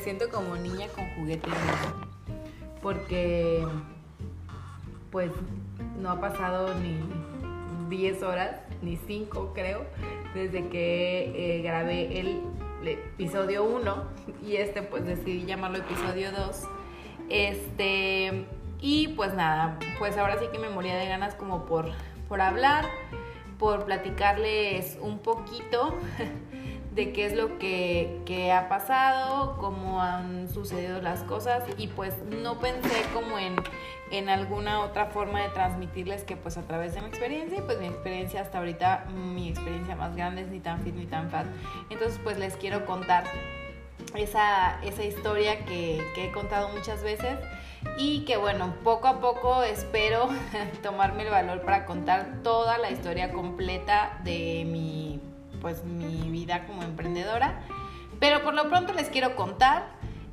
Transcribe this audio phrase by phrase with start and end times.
[0.00, 1.48] siento como niña con juguete
[2.82, 3.64] porque
[5.10, 5.30] pues
[5.98, 6.98] no ha pasado ni
[7.88, 9.84] 10 horas, ni 5 creo,
[10.34, 12.40] desde que eh, grabé el
[12.84, 14.04] episodio 1
[14.46, 16.62] y este pues decidí llamarlo episodio 2.
[17.28, 18.46] Este,
[18.80, 21.90] y pues nada, pues ahora sí que me moría de ganas como por,
[22.28, 22.86] por hablar,
[23.58, 25.98] por platicarles un poquito
[26.92, 32.58] de qué es lo que, ha pasado, cómo han sucedido las cosas y pues no
[32.58, 33.54] pensé como en,
[34.10, 37.78] en alguna otra forma de transmitirles que pues a través de mi experiencia y pues
[37.78, 41.46] mi experiencia hasta ahorita, mi experiencia más grande es ni tan fit ni tan fat.
[41.90, 43.24] Entonces pues les quiero contar
[44.14, 47.38] esa, esa historia que, que he contado muchas veces
[47.98, 50.28] y que bueno, poco a poco espero
[50.82, 55.20] tomarme el valor para contar toda la historia completa de mi
[55.60, 57.60] pues mi vida como emprendedora.
[58.18, 59.86] Pero por lo pronto les quiero contar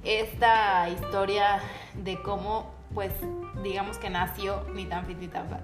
[0.04, 1.60] esta historia
[1.96, 3.12] de cómo pues
[3.64, 5.62] digamos que nació ni tan fit ni tan fat.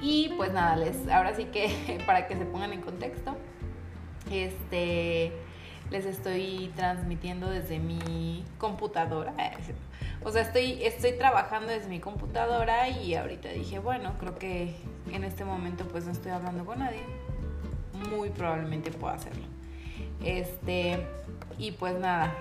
[0.00, 3.36] Y pues nada, les ahora sí que para que se pongan en contexto,
[4.30, 5.32] este
[5.90, 9.34] les estoy transmitiendo desde mi computadora.
[10.24, 14.74] O sea, estoy, estoy trabajando desde mi computadora y ahorita dije, bueno, creo que
[15.10, 17.02] en este momento pues no estoy hablando con nadie
[18.10, 19.44] muy probablemente pueda hacerlo.
[20.24, 21.04] Este,
[21.58, 22.34] y pues nada,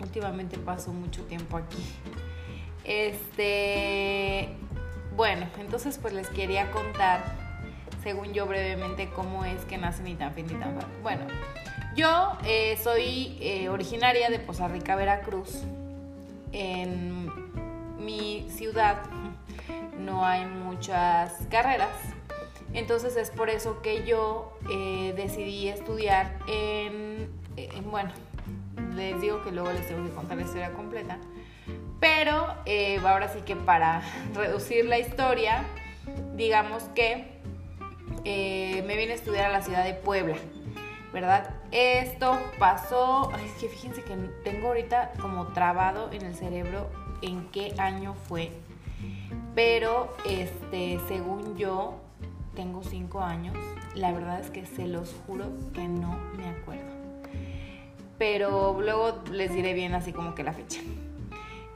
[0.00, 1.82] últimamente paso mucho tiempo aquí.
[2.84, 4.48] Este,
[5.16, 7.20] bueno, entonces pues les quería contar,
[8.02, 11.24] según yo brevemente, cómo es que nace ni tan fin ni tan Bueno,
[11.96, 15.62] yo eh, soy eh, originaria de Poza Rica, Veracruz.
[16.52, 17.30] En
[18.04, 18.98] mi ciudad
[19.98, 22.13] no hay muchas carreras
[22.74, 27.30] entonces es por eso que yo eh, decidí estudiar en,
[27.90, 28.10] bueno,
[28.94, 31.18] les digo que luego les tengo que contar la historia completa,
[32.00, 34.02] pero eh, ahora sí que para
[34.34, 35.64] reducir la historia,
[36.34, 37.34] digamos que
[38.24, 40.36] eh, me vine a estudiar a la ciudad de Puebla,
[41.12, 41.54] ¿verdad?
[41.70, 46.90] Esto pasó, es que fíjense que tengo ahorita como trabado en el cerebro
[47.22, 48.50] en qué año fue,
[49.54, 52.00] pero este, según yo,
[52.54, 53.56] tengo cinco años,
[53.94, 56.92] la verdad es que se los juro que no me acuerdo.
[58.18, 60.80] Pero luego les diré bien así como que la fecha.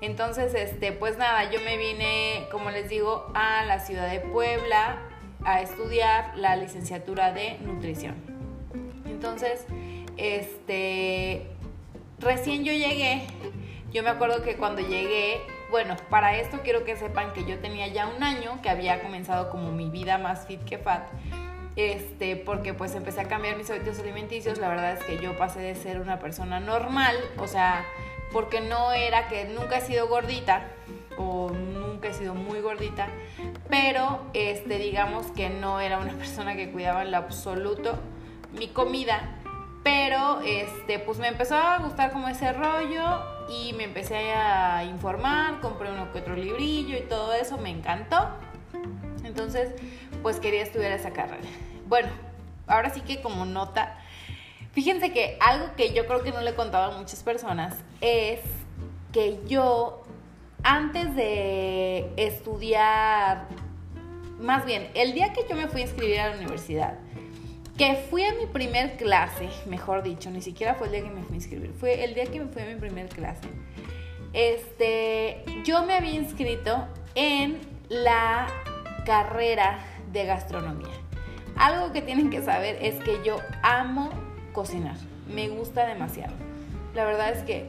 [0.00, 5.02] Entonces, este, pues nada, yo me vine, como les digo, a la ciudad de Puebla
[5.44, 8.14] a estudiar la licenciatura de nutrición.
[9.06, 9.64] Entonces,
[10.16, 11.46] este,
[12.20, 13.26] recién yo llegué,
[13.92, 15.40] yo me acuerdo que cuando llegué
[15.70, 19.50] bueno, para esto quiero que sepan que yo tenía ya un año que había comenzado
[19.50, 21.08] como mi vida más fit que fat.
[21.76, 25.60] Este, porque pues empecé a cambiar mis hábitos alimenticios, la verdad es que yo pasé
[25.60, 27.84] de ser una persona normal, o sea,
[28.32, 30.66] porque no era que nunca he sido gordita
[31.16, 33.06] o nunca he sido muy gordita,
[33.68, 37.96] pero este digamos que no era una persona que cuidaba en lo absoluto
[38.52, 39.38] mi comida
[39.88, 45.60] pero este, pues me empezó a gustar como ese rollo y me empecé a informar,
[45.60, 48.28] compré uno que otro librillo y todo eso, me encantó.
[49.24, 49.70] Entonces,
[50.22, 51.48] pues quería estudiar esa carrera.
[51.86, 52.08] Bueno,
[52.66, 53.98] ahora sí que como nota,
[54.72, 58.40] fíjense que algo que yo creo que no le he contado a muchas personas es
[59.12, 60.04] que yo
[60.62, 63.46] antes de estudiar,
[64.40, 66.98] más bien, el día que yo me fui a inscribir a la universidad,
[67.78, 71.22] que fui a mi primer clase, mejor dicho, ni siquiera fue el día que me
[71.22, 73.48] fui a inscribir, fue el día que me fui a mi primer clase.
[74.32, 78.48] Este, yo me había inscrito en la
[79.06, 79.78] carrera
[80.12, 80.92] de gastronomía.
[81.56, 84.10] Algo que tienen que saber es que yo amo
[84.52, 84.96] cocinar,
[85.32, 86.34] me gusta demasiado.
[86.94, 87.66] La verdad es que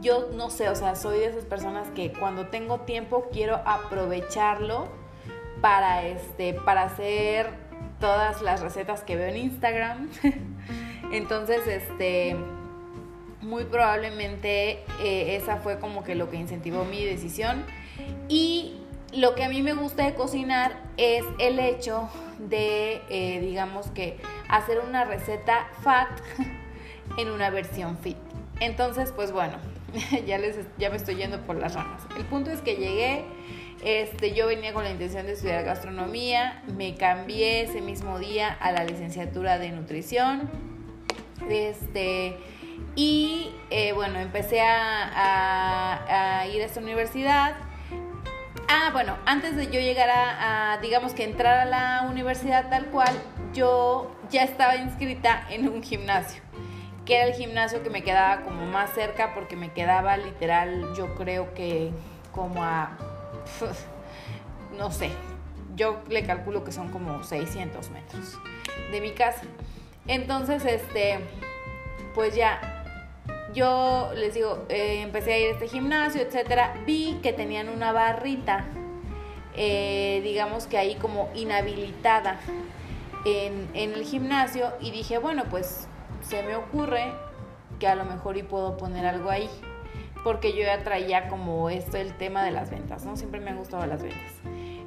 [0.00, 4.86] yo no sé, o sea, soy de esas personas que cuando tengo tiempo quiero aprovecharlo
[5.60, 7.67] para este para hacer
[8.00, 10.08] todas las recetas que veo en Instagram.
[11.12, 12.36] Entonces, este,
[13.40, 17.64] muy probablemente eh, esa fue como que lo que incentivó mi decisión.
[18.28, 18.74] Y
[19.12, 22.08] lo que a mí me gusta de cocinar es el hecho
[22.38, 26.08] de, eh, digamos que, hacer una receta fat
[27.18, 28.16] en una versión fit.
[28.60, 29.56] Entonces, pues bueno,
[30.26, 32.02] ya, les, ya me estoy yendo por las ramas.
[32.16, 33.24] El punto es que llegué
[33.82, 38.72] este, yo venía con la intención de estudiar gastronomía, me cambié ese mismo día a
[38.72, 40.50] la licenciatura de nutrición.
[41.48, 42.36] Este,
[42.96, 47.54] y eh, bueno, empecé a, ir a esta universidad.
[48.68, 53.14] Ah, bueno, antes de yo llegar a, digamos que entrar a la universidad tal cual,
[53.54, 56.42] yo ya estaba inscrita en un gimnasio
[57.06, 61.14] que era el gimnasio que me quedaba como más cerca porque me quedaba literal, yo
[61.14, 61.90] creo que
[62.32, 62.98] como a,
[64.78, 65.10] no sé,
[65.76, 68.38] yo le calculo que son como 600 metros
[68.90, 69.42] de mi casa.
[70.06, 71.20] Entonces, este,
[72.14, 72.84] pues ya,
[73.54, 76.74] yo les digo, eh, empecé a ir a este gimnasio, etcétera.
[76.86, 78.64] Vi que tenían una barrita,
[79.54, 82.40] eh, digamos que ahí como inhabilitada
[83.24, 85.88] en, en el gimnasio y dije, bueno, pues
[86.22, 87.12] se me ocurre
[87.78, 89.48] que a lo mejor y puedo poner algo ahí.
[90.24, 93.16] Porque yo ya traía como esto el tema de las ventas, ¿no?
[93.16, 94.32] Siempre me han gustado las ventas.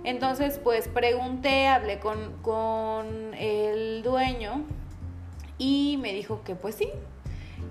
[0.03, 4.63] Entonces, pues pregunté, hablé con, con el dueño
[5.57, 6.89] y me dijo que pues sí,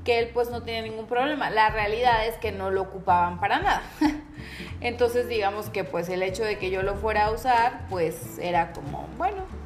[0.04, 1.50] que él pues no tenía ningún problema.
[1.50, 3.82] La realidad es que no lo ocupaban para nada.
[4.80, 8.72] Entonces digamos que pues el hecho de que yo lo fuera a usar pues era
[8.72, 9.59] como, bueno.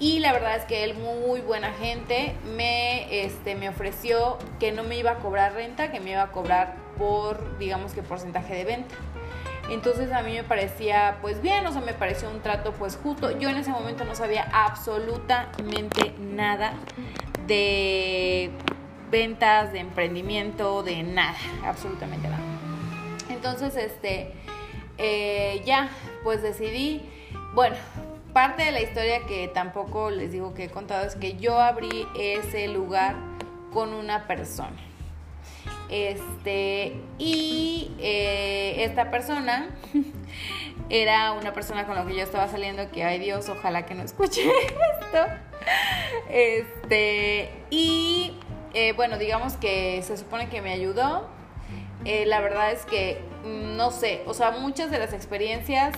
[0.00, 4.84] Y la verdad es que él muy buena gente me, este, me ofreció que no
[4.84, 8.64] me iba a cobrar renta, que me iba a cobrar por digamos que porcentaje de
[8.64, 8.94] venta.
[9.70, 13.36] Entonces a mí me parecía pues bien, o sea, me pareció un trato pues justo.
[13.38, 16.74] Yo en ese momento no sabía absolutamente nada
[17.46, 18.50] de
[19.10, 22.42] ventas, de emprendimiento, de nada, absolutamente nada.
[23.30, 24.32] Entonces, este,
[24.96, 25.88] eh, ya,
[26.24, 27.02] pues decidí,
[27.54, 27.76] bueno,
[28.38, 32.06] parte de la historia que tampoco les digo que he contado es que yo abrí
[32.16, 33.16] ese lugar
[33.72, 34.76] con una persona.
[35.90, 39.70] Este, y eh, esta persona
[40.88, 44.04] era una persona con la que yo estaba saliendo que, ay Dios, ojalá que no
[44.04, 44.48] escuche
[45.00, 45.26] esto.
[46.30, 48.36] Este, y
[48.72, 51.28] eh, bueno, digamos que se supone que me ayudó.
[52.04, 55.96] Eh, la verdad es que mm, no sé, o sea, muchas de las experiencias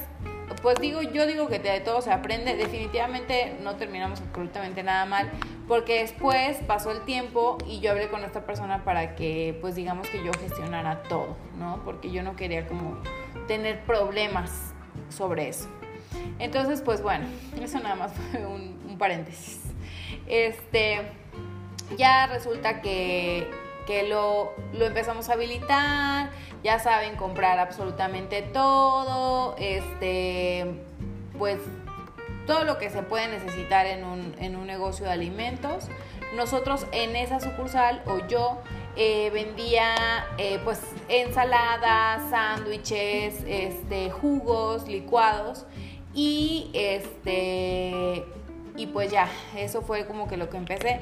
[0.62, 5.30] pues digo, yo digo que de todo se aprende, definitivamente no terminamos absolutamente nada mal,
[5.68, 10.08] porque después pasó el tiempo y yo hablé con esta persona para que, pues digamos
[10.08, 11.80] que yo gestionara todo, ¿no?
[11.84, 12.98] Porque yo no quería como
[13.46, 14.74] tener problemas
[15.08, 15.68] sobre eso.
[16.38, 17.26] Entonces, pues bueno,
[17.60, 19.60] eso nada más fue un, paréntesis.
[20.26, 21.00] Este,
[21.96, 23.48] ya resulta que,
[23.86, 26.30] que lo, lo empezamos a habilitar,
[26.62, 30.66] ya saben comprar absolutamente todo, este,
[31.38, 31.58] pues
[32.46, 35.88] todo lo que se puede necesitar en un, en un negocio de alimentos.
[36.34, 38.58] Nosotros en esa sucursal o yo
[38.96, 39.94] eh, vendía
[40.36, 45.64] eh, pues ensaladas, sándwiches, este, jugos, licuados
[46.12, 48.24] y este
[48.76, 51.00] y pues ya, eso fue como que lo que empecé.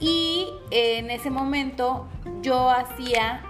[0.00, 2.06] Y en ese momento
[2.42, 3.42] yo hacía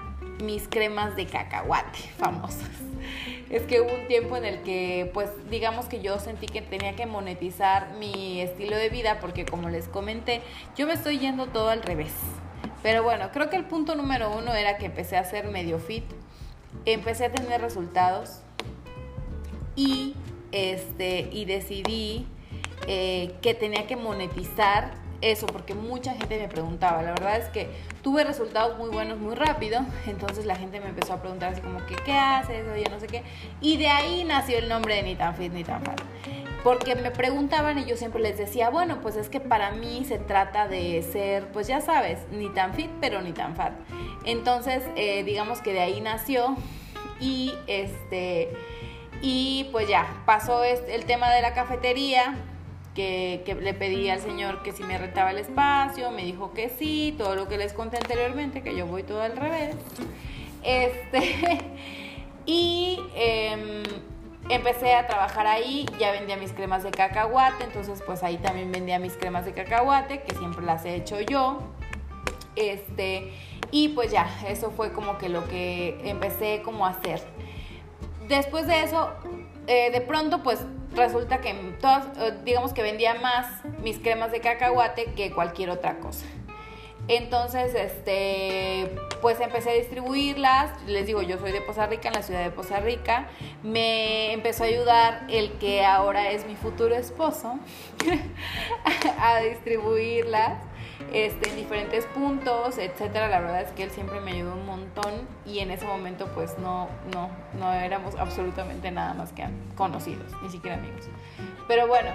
[0.42, 2.70] mis cremas de cacahuate famosas.
[3.50, 6.94] Es que hubo un tiempo en el que, pues, digamos que yo sentí que tenía
[6.94, 10.42] que monetizar mi estilo de vida porque, como les comenté,
[10.76, 12.12] yo me estoy yendo todo al revés.
[12.82, 16.04] Pero bueno, creo que el punto número uno era que empecé a ser medio fit,
[16.84, 18.40] empecé a tener resultados
[19.74, 20.14] y,
[20.52, 22.26] este, y decidí
[22.90, 27.02] eh, que tenía que monetizar eso, porque mucha gente me preguntaba.
[27.02, 27.68] La verdad es que
[28.02, 31.84] tuve resultados muy buenos muy rápido, entonces la gente me empezó a preguntar así como
[31.84, 32.66] que, ¿qué haces?
[32.72, 33.24] Oye, no sé qué.
[33.60, 36.00] Y de ahí nació el nombre de Ni tan fit ni tan fat.
[36.64, 40.18] Porque me preguntaban y yo siempre les decía, bueno, pues es que para mí se
[40.18, 43.72] trata de ser, pues ya sabes, ni tan fit, pero ni tan fat.
[44.24, 46.56] Entonces, eh, digamos que de ahí nació
[47.20, 48.50] y este,
[49.20, 52.36] y pues ya, pasó el tema de la cafetería,
[52.98, 57.14] que, le pedí al Señor que si me retaba el espacio, me dijo que sí,
[57.16, 59.76] todo lo que les conté anteriormente, que yo voy todo al revés.
[60.64, 61.60] Este,
[62.46, 63.84] y em,
[64.48, 68.98] empecé a trabajar ahí, ya vendía mis cremas de cacahuate, entonces pues ahí también vendía
[68.98, 71.60] mis cremas de cacahuate, que siempre las he hecho yo.
[72.56, 73.32] Este,
[73.70, 77.22] y pues ya, eso fue como que lo que empecé como a hacer.
[78.26, 79.10] Después de eso,
[79.68, 84.40] eh, de pronto pues resulta que todas, eh, digamos que vendía más mis cremas de
[84.40, 86.26] cacahuate que cualquier otra cosa.
[87.08, 88.90] Entonces, este,
[89.22, 90.70] pues empecé a distribuirlas.
[90.86, 93.28] Les digo, yo soy de Poza Rica, en la ciudad de Poza Rica.
[93.62, 97.58] Me empezó a ayudar el que ahora es mi futuro esposo
[99.20, 100.67] a distribuirlas
[101.12, 103.28] este, en diferentes puntos, etcétera.
[103.28, 105.12] La verdad es que él siempre me ayudó un montón
[105.46, 110.50] y en ese momento pues no, no, no éramos absolutamente nada más que conocidos, ni
[110.50, 111.08] siquiera amigos.
[111.66, 112.10] Pero bueno,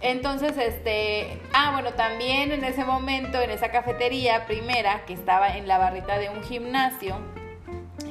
[0.00, 5.66] entonces, este, ah, bueno, también en ese momento, en esa cafetería primera que estaba en
[5.66, 7.16] la barrita de un gimnasio,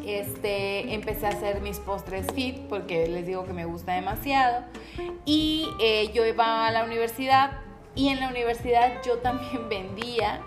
[0.06, 4.64] este, empecé a hacer mis postres fit porque les digo que me gusta demasiado.
[5.26, 7.60] Y eh, yo iba a la universidad
[7.96, 10.42] y en la universidad yo también vendía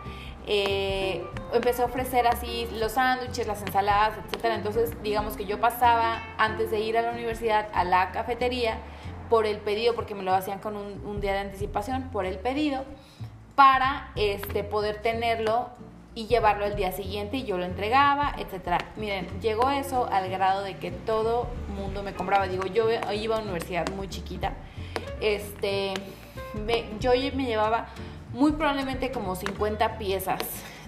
[0.49, 4.45] eh, empecé a ofrecer así los sándwiches, las ensaladas, etc.
[4.55, 8.79] Entonces, digamos que yo pasaba antes de ir a la universidad a la cafetería
[9.29, 12.85] por el pedido, porque me lo hacían con un, día de anticipación, por el pedido,
[13.57, 15.71] para este, poder tenerlo
[16.15, 18.79] y llevarlo el día siguiente y yo lo entregaba, etcétera.
[18.97, 22.47] Miren, llegó eso al grado de que todo mundo me compraba.
[22.47, 24.53] Digo, yo iba a una universidad muy chiquita.
[25.21, 25.95] Este,
[27.01, 27.89] yo me llevaba
[28.33, 30.43] muy probablemente como 50 piezas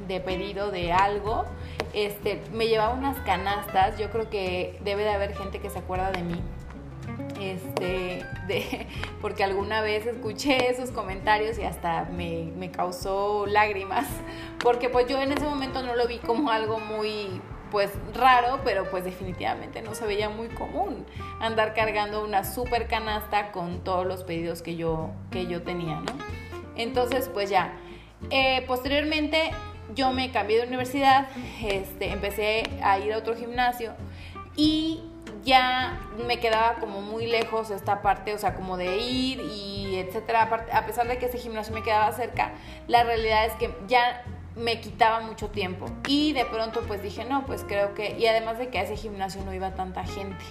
[0.06, 1.44] de pedido de algo.
[1.92, 3.98] Este, me llevaba unas canastas.
[3.98, 6.42] Yo creo que debe de haber gente que se acuerda de mí
[7.40, 8.86] este, de,
[9.20, 14.06] porque alguna vez escuché esos comentarios y hasta me, me, causó lágrimas,
[14.58, 18.90] porque pues yo en ese momento no lo vi como algo muy pues raro, pero
[18.90, 21.06] pues definitivamente no se veía muy común
[21.40, 26.12] andar cargando una super canasta con todos los pedidos que yo, que yo tenía, ¿no?
[26.76, 27.72] Entonces pues ya,
[28.30, 29.50] eh, posteriormente
[29.94, 31.28] yo me cambié de universidad,
[31.62, 33.94] este, empecé a ir a otro gimnasio
[34.56, 35.02] y
[35.44, 40.48] ya me quedaba como muy lejos esta parte, o sea, como de ir y etcétera.
[40.72, 42.52] A pesar de que ese gimnasio me quedaba cerca,
[42.86, 44.24] la realidad es que ya
[44.58, 45.86] me quitaba mucho tiempo.
[46.06, 48.96] Y de pronto pues dije, no, pues creo que, y además de que a ese
[48.96, 50.44] gimnasio no iba tanta gente.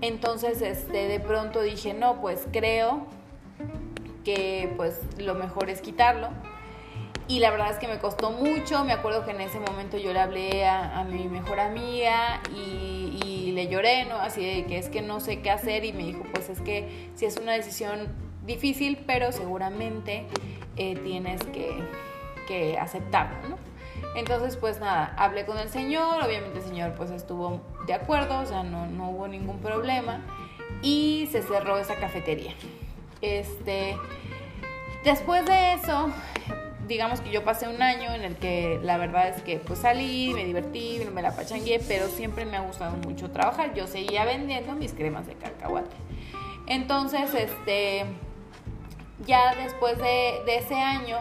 [0.00, 3.06] Entonces, este, de pronto dije, no, pues creo
[4.24, 6.28] que pues lo mejor es quitarlo.
[7.28, 8.84] Y la verdad es que me costó mucho.
[8.84, 13.52] Me acuerdo que en ese momento yo le hablé a, mi mejor amiga y, y,
[13.52, 14.16] le lloré, ¿no?
[14.16, 15.84] Así de que es que no sé qué hacer.
[15.84, 18.14] Y me dijo, pues es que si es una decisión
[18.46, 20.26] difícil, pero seguramente
[20.76, 21.76] eh, tienes que,
[22.46, 23.58] que aceptarlo, ¿no?
[24.14, 26.24] Entonces, pues nada, hablé con el señor.
[26.24, 30.22] Obviamente el señor pues estuvo de acuerdo, o sea, no, no hubo ningún problema.
[30.82, 32.54] Y se cerró esa cafetería.
[33.20, 33.96] Este.
[35.04, 36.10] Después de eso,
[36.88, 40.32] digamos que yo pasé un año en el que la verdad es que pues salí,
[40.34, 43.74] me divertí, me la pachangué, pero siempre me ha gustado mucho trabajar.
[43.74, 45.94] Yo seguía vendiendo mis cremas de cacahuate.
[46.66, 48.04] Entonces, este,
[49.26, 51.18] ya después de, de ese año,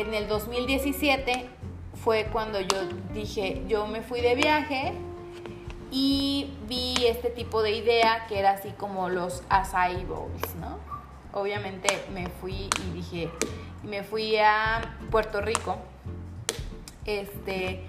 [0.00, 1.48] en el 2017
[2.02, 2.76] fue cuando yo
[3.12, 4.92] dije, yo me fui de viaje
[5.90, 10.78] y vi este tipo de idea que era así como los acai bowls, ¿no?
[11.32, 13.30] Obviamente me fui y dije,
[13.82, 15.76] me fui a Puerto Rico.
[17.06, 17.84] Este,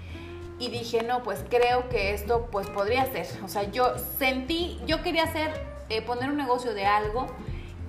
[0.58, 3.26] y dije, no, pues creo que esto pues podría ser.
[3.44, 5.50] O sea, yo sentí, yo quería hacer,
[5.88, 7.26] eh, poner un negocio de algo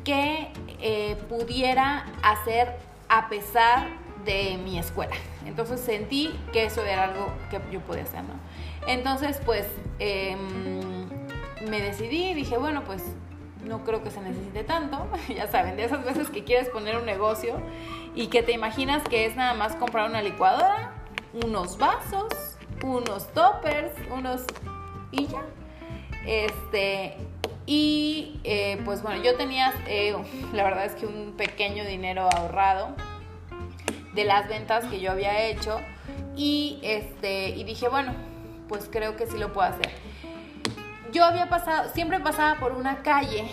[0.04, 2.76] que eh, pudiera hacer
[3.10, 5.16] a pesar de mi escuela.
[5.46, 8.36] Entonces sentí que eso era algo que yo podía hacer, ¿no?
[8.86, 9.66] Entonces, pues
[9.98, 11.08] em,
[11.68, 13.04] me decidí dije, bueno, pues
[13.66, 15.08] no creo que se necesite tanto.
[15.36, 17.56] ya saben, de esas veces que quieres poner un negocio
[18.14, 20.92] y que te imaginas que es nada más comprar una licuadora,
[21.44, 24.44] unos vasos, unos toppers, unos
[25.12, 25.44] y ya.
[26.26, 27.16] Este,
[27.66, 30.16] y eh, pues bueno, yo tenía, eh,
[30.54, 32.94] la verdad es que un pequeño dinero ahorrado
[34.14, 35.80] de las ventas que yo había hecho
[36.36, 38.14] y este y dije bueno
[38.68, 39.92] pues creo que sí lo puedo hacer
[41.12, 43.50] yo había pasado, siempre pasaba por una calle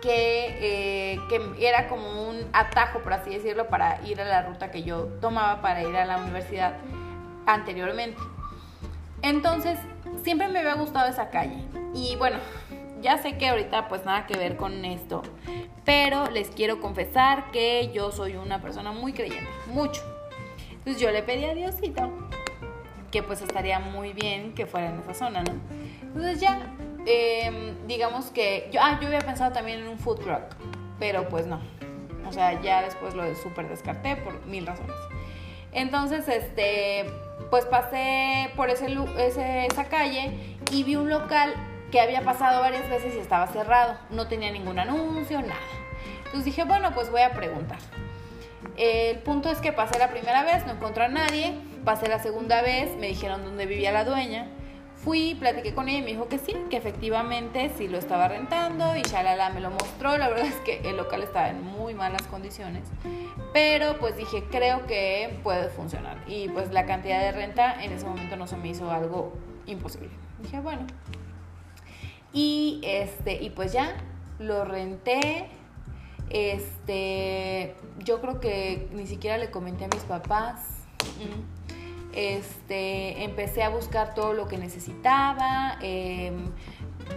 [0.00, 4.70] que, eh, que, era como un atajo, por así decirlo, para ir a la ruta
[4.70, 6.74] que yo tomaba para ir a la universidad
[7.46, 8.20] anteriormente.
[9.22, 9.78] Entonces,
[10.22, 11.56] siempre me había gustado esa calle.
[11.94, 12.38] Y bueno,
[13.04, 15.22] ya sé que ahorita pues nada que ver con esto,
[15.84, 20.02] pero les quiero confesar que yo soy una persona muy creyente, mucho.
[20.70, 22.10] Entonces yo le pedí a Diosito
[23.12, 25.52] que pues estaría muy bien que fuera en esa zona, ¿no?
[26.02, 26.74] Entonces ya
[27.06, 30.42] Em, digamos que yo, ah, yo había pensado también en un food truck,
[30.98, 31.60] pero pues no.
[32.26, 34.96] O sea, ya después lo súper descarté por mil razones.
[35.72, 37.04] Entonces, este,
[37.50, 38.86] pues pasé por ese,
[39.66, 41.52] esa calle y vi un local
[41.94, 43.96] que había pasado varias veces y estaba cerrado.
[44.10, 45.60] No tenía ningún anuncio, nada.
[46.24, 47.78] Entonces dije, bueno, pues voy a preguntar.
[48.76, 51.54] El punto es que pasé la primera vez, no encontré a nadie.
[51.84, 54.48] Pasé la segunda vez, me dijeron dónde vivía la dueña.
[54.96, 58.96] Fui, platiqué con ella y me dijo que sí, que efectivamente sí lo estaba rentando
[58.96, 60.18] y Shalala me lo mostró.
[60.18, 62.88] La verdad es que el local estaba en muy malas condiciones,
[63.52, 66.16] pero pues dije, creo que puede funcionar.
[66.26, 69.32] Y pues la cantidad de renta en ese momento no se me hizo algo
[69.66, 70.10] imposible.
[70.40, 70.88] Dije, bueno.
[72.34, 73.96] Y este, y pues ya
[74.40, 75.48] lo renté.
[76.28, 80.60] Este, yo creo que ni siquiera le comenté a mis papás.
[82.12, 86.50] Este, empecé a buscar todo lo que necesitaba, em,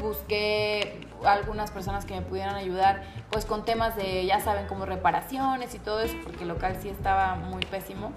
[0.02, 5.74] busqué algunas personas que me pudieran ayudar pues con temas de, ya saben, como reparaciones
[5.76, 8.12] y todo eso, porque el local sí estaba muy pésimo.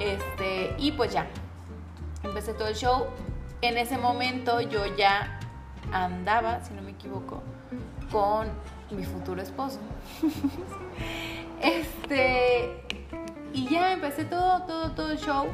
[0.00, 1.26] Este, y pues ya,
[2.22, 3.06] empecé todo el show.
[3.62, 5.38] En ese momento yo ya
[5.92, 7.42] andaba, si no me equivoco,
[8.10, 8.48] con
[8.90, 9.78] mi futuro esposo.
[11.62, 12.84] este,
[13.52, 15.46] y ya empecé todo, todo, todo el show.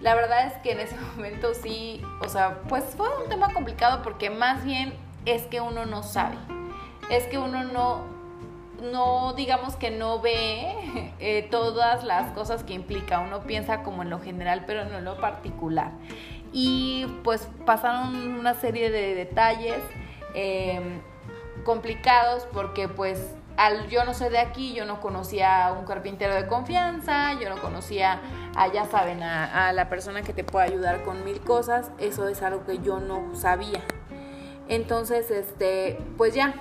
[0.00, 4.02] La verdad es que en ese momento sí, o sea, pues fue un tema complicado
[4.02, 6.36] porque más bien es que uno no sabe.
[7.10, 8.00] Es que uno no,
[8.82, 13.20] no digamos que no ve eh, todas las cosas que implica.
[13.20, 15.92] Uno piensa como en lo general, pero no en lo particular.
[16.52, 19.78] Y pues pasaron una serie de detalles
[20.34, 21.00] em,
[21.64, 26.34] complicados porque pues al yo no sé de aquí, yo no conocía a un carpintero
[26.34, 28.20] de confianza, yo no conocía
[28.54, 31.90] a, ya saben, a, a la persona que te puede ayudar con mil cosas.
[31.98, 33.82] Eso es algo que yo no sabía.
[34.68, 36.54] Entonces, este, pues ya,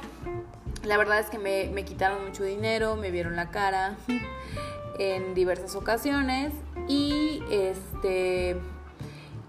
[0.83, 3.95] la verdad es que me, me quitaron mucho dinero, me vieron la cara
[4.99, 6.53] en diversas ocasiones
[6.87, 8.57] y este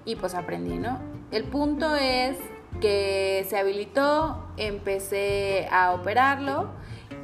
[0.07, 0.99] y pues aprendí, ¿no?
[1.31, 2.39] El punto es
[2.81, 6.71] que se habilitó, empecé a operarlo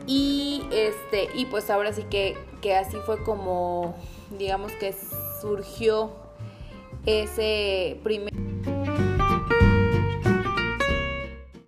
[0.06, 3.94] y este y pues ahora sí que, que así fue como
[4.38, 4.94] digamos que
[5.40, 6.10] surgió
[7.06, 8.51] ese primer